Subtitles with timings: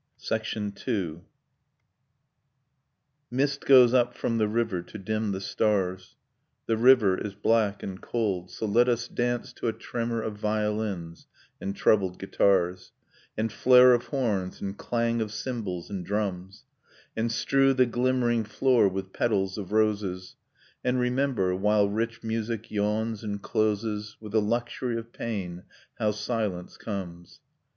[0.19, 1.25] [II] Nocturne of Remembered Spring
[3.21, 3.21] II.
[3.29, 6.15] Mist goes up from the river to dim the stars,
[6.65, 11.27] The river is black and cold; so let us dance To a tremor of violins
[11.61, 12.93] and troubled guitars,
[13.37, 16.63] And flare of horns, and clang of cymbals, and drums;
[17.15, 20.35] And strew the glimmering floor with petals of roses
[20.83, 25.61] And remember, while rich music yawns and closes, With a luxury of pain,
[25.99, 27.39] how silence comes.